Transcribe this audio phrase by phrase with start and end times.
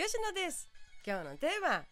[0.00, 0.70] 吉野です。
[1.04, 1.82] 今日のテーマ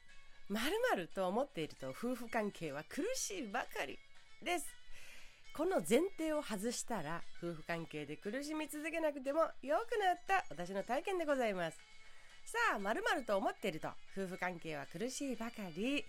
[0.49, 3.99] まるまると思っていると夫婦関係は苦しいばかり
[4.45, 4.67] です。
[5.57, 11.79] この前提を外したら夫婦関係で苦しみ続けなくても良くなった私の体験でございます。
[12.45, 16.05] さあまるまると思っていると夫婦関係は苦しいばかり。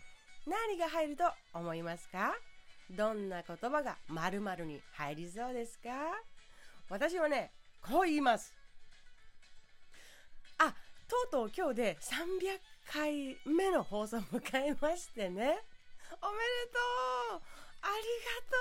[0.46, 1.24] 何が入ると
[1.56, 2.36] 思いますか？
[2.92, 5.90] どんな言葉がまるまるに入りそうですか？
[6.92, 7.50] 私はね
[7.82, 8.54] こう言います。
[11.16, 12.60] うとう今日で300
[12.92, 15.30] 回目の放送を迎えましてね。
[15.30, 16.80] おめでと
[17.36, 17.42] う。
[17.82, 18.58] ありがと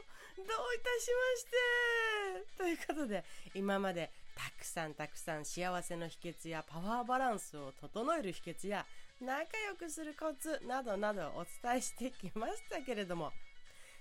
[0.00, 0.12] う。
[0.36, 2.56] どういたしまして。
[2.58, 3.24] ということで
[3.54, 8.86] 今までたくさんたくさん幸せの秘訣やパワーバランスを整える秘訣や
[9.20, 13.32] 仲良くするコツなどなどお伝えしてきましたけれども。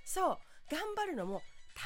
[0.05, 0.37] そう
[0.69, 1.41] 頑張るのも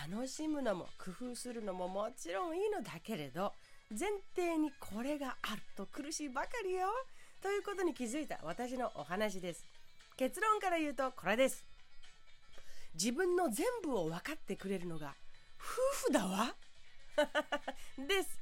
[0.10, 3.54] 楽しむのも工夫するのももちろんいいのだけれど
[3.92, 6.88] 前提にこれがあると苦しいばかりよ。
[7.42, 9.64] ということに気づいた私のお話です。
[10.18, 11.64] 結論から言うとこれです。
[12.96, 15.14] 自分の全部を分かってくれるのが
[15.60, 16.56] 夫婦だわ。
[18.08, 18.40] です。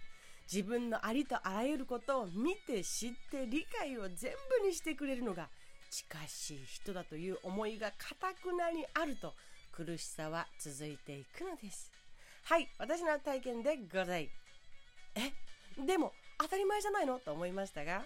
[0.52, 5.50] 自分のありとあらゆることを見て知って理解を全部にしてくれるのが
[5.89, 9.33] 近しい人だという思いがかたくなにあると
[9.72, 11.91] 苦しさは続いていくのです。
[12.44, 14.42] はい私の体験でございます。
[15.16, 15.31] え
[15.86, 17.19] でも当たり前じゃないの？
[17.19, 18.06] と思いましたが。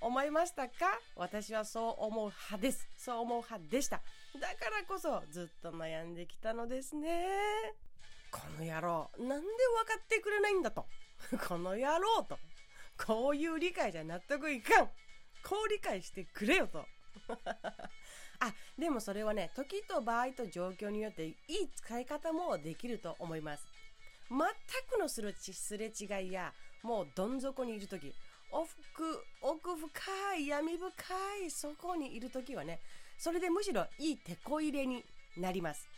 [0.00, 0.98] 思いましたか？
[1.16, 2.88] 私はそう思う派です。
[2.96, 4.02] そう思う派でした。
[4.40, 7.24] だからこそずっと悩んできたのですね。
[8.30, 10.86] この野郎なんで分かってくれないんだと。
[11.48, 12.38] この野郎と。
[13.06, 14.86] こういう理解じゃ納得いかん。
[14.86, 16.84] こう理解してくれよと。
[18.40, 21.36] あでもそれはね時と場合と状況によっていい
[21.76, 23.66] 使い方もできると思います。
[24.30, 25.32] 全くのすれ
[25.86, 28.12] 違いやもうどん底にいる時
[28.50, 30.88] 奥奥深い闇深
[31.46, 32.80] いそこにいる時はね
[33.18, 35.04] それでむしろいい手こ入れに
[35.36, 35.88] なります。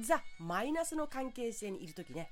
[0.00, 2.28] ザ・マイナスの関係性にいる時ね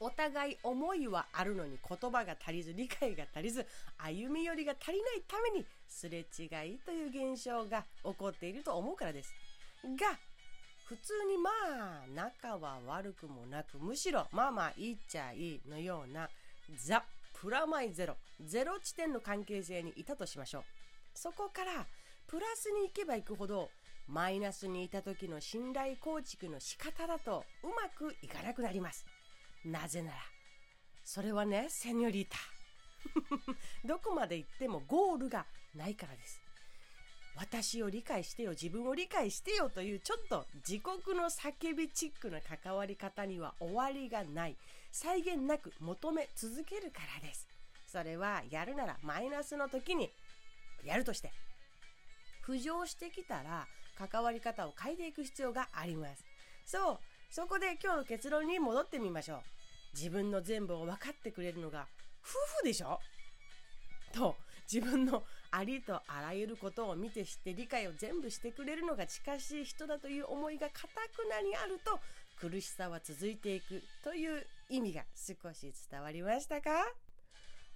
[0.00, 3.66] お互い思いはあるのに言葉が足りず理解が足りず
[3.98, 9.32] 歩み寄りが足りないためにすれ違いという現象が起こっていると思うからです。
[9.84, 10.18] が
[10.88, 16.30] 普通にまあ仲は悪くもなくむしろまあまあいいっちゃいいのような
[16.82, 17.04] ザ・
[17.34, 18.16] プラマイゼロ。
[18.40, 20.62] ゼロ地点の関係性にいたとしましょう。
[21.12, 21.86] そこから
[22.26, 23.68] プラスに行けば行くほど
[24.06, 29.04] マイナスにいた時の信頼構築の仕方だとうまくいかなくなります。
[29.66, 30.16] なぜなら
[31.04, 32.38] それはねセニョリータ。
[33.86, 35.44] どこまで行ってもゴールが
[35.74, 36.47] ないからです。
[37.38, 44.56] 私を理解してよ自分を理解してよというちょっと自国の叫びチックな関わり方には終わりがない。
[44.90, 47.46] 際限なく求め続けるからです。
[47.86, 50.10] それはやるならマイナスの時に
[50.84, 51.30] やるとして。
[52.44, 53.66] 浮上してきたら
[53.96, 56.24] 関わり方を変えていく必要があります。
[56.66, 56.98] そう
[57.30, 59.40] そこで今日の結論に戻ってみましょう。
[59.94, 61.86] 自分の全部を分かってくれるのが
[62.22, 62.30] 夫
[62.62, 62.98] 婦でしょ？
[64.12, 64.34] と
[64.70, 71.98] 自分のありとあらゆることを見て知って理解を全部してくれるのが近しい人だという思いがかたくなにあると
[72.40, 76.70] 苦しさは続いていくという意味が少し伝わりましたか？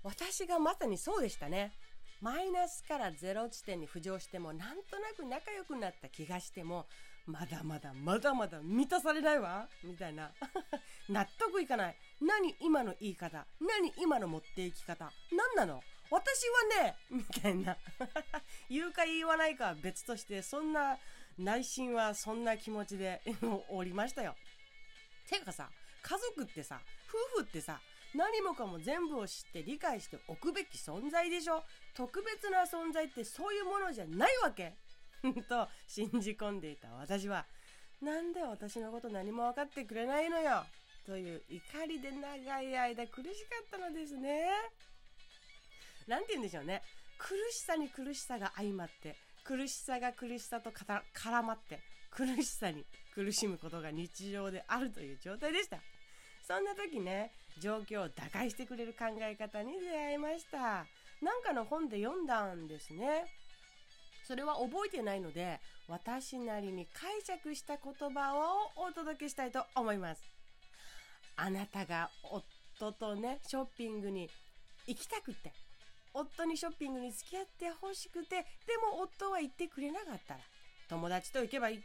[0.03, 1.73] 私がまさにそうでしたね。
[2.21, 6.87] マイナスからゼロ地点に浮上してもなんとなく仲良くなった気がしても
[7.27, 9.69] まだまだまだまだ満たされないわ。
[9.83, 10.31] みたいな。
[11.09, 11.97] 納得いかない。
[12.21, 13.45] 何今の言い方。
[13.61, 15.11] 何今の持っていき方。
[15.33, 15.83] 何なの？
[16.13, 16.45] 私
[16.79, 17.77] はねみたいな。
[18.69, 20.99] 言うか言わないかは別としてそんな
[21.39, 23.23] 内心はそんな気持ちで
[23.71, 24.37] おりましたよ。
[25.29, 25.71] てかさ
[26.03, 26.81] 家族ってさ
[27.35, 27.81] 夫婦ってさ
[28.15, 31.65] 何もかも全部を知って理解しておくべき存在でしょ？
[31.95, 34.75] 特別な存在ってそういうものじゃないわけ。
[35.49, 37.47] と信じ込んでいた私は。
[38.03, 40.67] なんで私のこと何も分かってくれないのよ？
[41.07, 44.51] という怒りで長い間苦しかったのですね。
[46.09, 46.83] なんて言うんでしょうね。
[47.19, 52.85] 苦しさに苦しさが相まって、苦しさが苦しさと絡まって、苦しさに
[53.15, 55.79] 苦しむことが日常であるという状態でした。
[56.47, 60.87] そんな時ね、状況を打開してくれる考え方に出会いました。
[61.23, 63.25] なんかの本で読んだんですね。
[64.25, 70.23] それは覚えてないので、私なりに解釈した言葉をお届けしたいと思います。
[71.37, 74.29] あなたが夫とね、ショッピングに
[74.87, 75.53] 行きたくて、
[76.15, 78.37] 夫にショッピングに付き合ってほしくて、
[78.67, 80.41] でも夫は行ってくれなかったら、
[80.89, 81.83] 友達と行けばいい。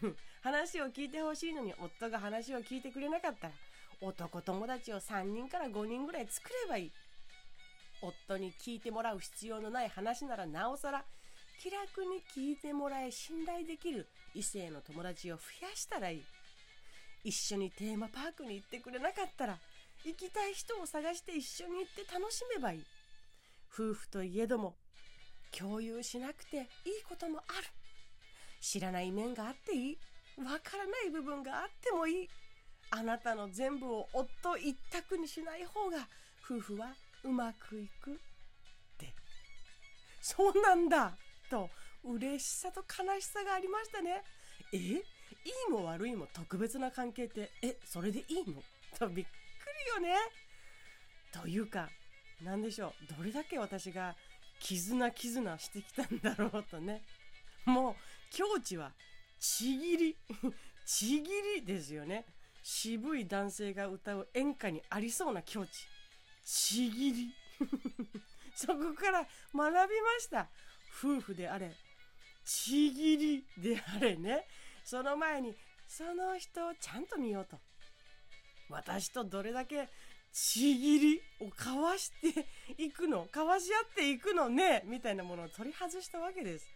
[0.42, 3.54] 話を聞いてほしいのに夫が話を聞いてくれなかったら、
[4.00, 6.92] 男友達を3人から5人ぐらい作ればいい。
[8.02, 11.04] 夫に聞いてもらう必要のない話ならなおさら
[11.58, 16.24] 気楽に聞いてもらえ信頼できる異性の友達を増やしたらいい
[17.24, 19.58] 一緒にテーマパークに行ってくれなかったら
[20.04, 22.84] 行きたい人を探して一緒に行って楽しめばいい
[23.76, 24.74] 夫婦といえども
[25.50, 26.64] 共有しなくていい
[27.06, 27.66] こともある。
[28.62, 29.98] 知らない面があっていい。
[30.38, 32.28] わからない部分があってもいい。
[32.90, 36.08] あなたの全部を夫一択にしない方が
[36.42, 38.14] 夫婦はうまくいくっ
[38.96, 39.12] て。
[40.22, 41.12] そうなんだ。
[41.50, 41.68] と
[42.02, 44.22] 嬉しさと悲しさがありましたね。
[44.72, 44.78] え？
[44.78, 45.02] い
[45.68, 47.76] いも悪いも特別な関係ってえ？
[47.84, 48.62] それでいいの？
[48.98, 49.28] とびっく
[50.00, 50.18] りよね。
[51.32, 51.88] というか
[52.42, 53.14] 何でしょう。
[53.16, 54.14] どれだけ私が
[54.60, 57.02] 絆絆してきたんだろうとね。
[57.64, 57.94] もう
[58.30, 58.92] 境地は
[59.38, 60.16] ちぎり。
[60.86, 62.24] ちぎりですよね。
[62.62, 65.86] 渋い男性が歌う演歌にありそうな境地。
[66.44, 67.34] ちぎり。
[68.54, 70.48] そこから学びました。
[70.98, 71.74] 夫婦であれ。
[72.44, 74.46] ちぎりであれね。
[74.84, 75.54] その前に
[75.88, 77.58] その人をちゃんと見ようと。
[78.68, 79.88] 私とどれだけ
[80.38, 82.46] ちぎりを交わして
[82.76, 86.66] いくの交わし合っていくのねみたいなものを取り外したわけです。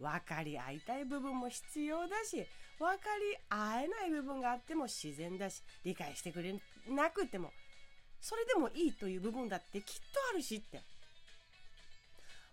[0.00, 2.46] 分かり合いたい部分も必要だし
[2.78, 6.54] 分かり合えない部分があっても自然だし理解してくれ
[6.88, 7.50] なくても
[8.20, 10.82] それでもいいという部分だってきっとあるしって。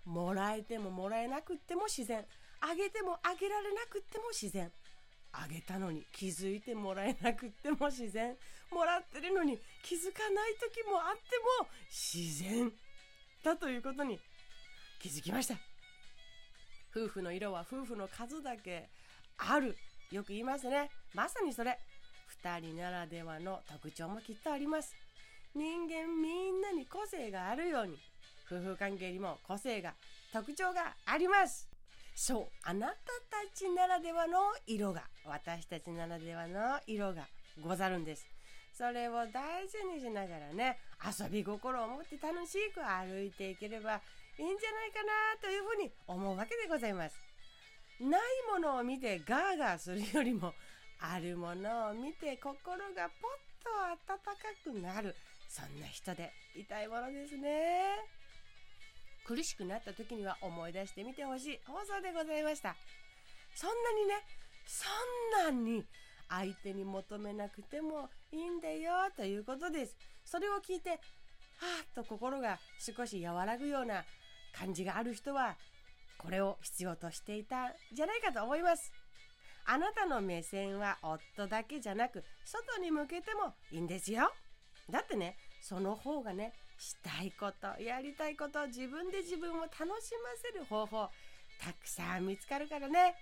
[0.05, 2.23] もらえてももらえなくっても自然。
[2.61, 4.71] あげてもあげられなくっても自然。
[5.43, 8.35] あげたのに気づいてもらえなくっても自然。
[8.71, 12.71] もらってるのに気づかない時もあっても自然
[13.43, 14.19] だということに
[14.99, 15.55] 気づきました。
[16.95, 18.89] 夫婦の色は夫婦の数だけ
[19.37, 19.77] ある。
[20.11, 20.89] よく言いますね。
[21.13, 21.77] まさにそれ。
[22.43, 24.95] 2人ならではの特徴もきっとあります。
[25.53, 27.97] 人間みんなに個性があるように
[28.51, 29.93] 夫婦関係にも個性が
[30.31, 31.74] 特徴があります。
[32.15, 32.97] そうあなたた
[33.53, 37.27] ちならではの色が私たちならではの色が
[37.61, 38.25] ござるんです。
[38.73, 44.01] それを大事にしながらね遊び心を持って楽しく歩いていければ
[44.37, 47.15] いいんじゃないかなというふうに思うわけでございます。
[47.99, 48.21] ない
[48.51, 50.53] ものを見てガーガーするよりも
[50.99, 55.15] あるものを見て心がポッと温かくなる。
[55.47, 57.95] そんな人でいたいものですね。
[59.25, 62.75] 苦しくなった時には思い出してみてほしい放送でございました。
[63.55, 64.15] そんなにね
[64.67, 64.85] そ
[65.51, 65.83] んなに
[66.29, 69.95] 相手に求めなくてもいいんだよということです。
[70.23, 70.99] それを聞いてはーっ
[71.95, 74.03] と心が少し和らぐような
[74.53, 75.55] 感じがある人は
[76.17, 78.91] これを必要としていたんじゃないかと思います。
[79.67, 84.31] あなたの目線は夫だけじゃなく外に向けてもいいんですよ。
[84.89, 89.91] だってねその方がねしたいことやりたいこと自分で自分を楽しま
[90.41, 91.09] せる方法
[91.59, 93.15] たくさん見つかるからね。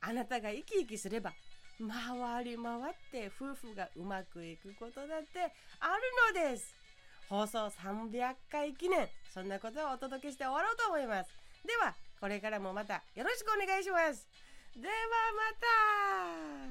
[0.00, 1.32] あなたが生き生きすれば
[1.78, 5.96] 回り回って夫婦がうまくいくことだってあ
[6.34, 6.74] るのです。
[7.28, 11.30] 放送300回記念そんなことをお届けして終わろうと思います。
[11.66, 14.26] ではこれからもまたよろしくお願いします。
[14.76, 14.94] では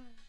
[0.07, 0.22] また。